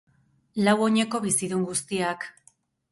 [0.67, 2.31] Lau oineko bizidun guztiak.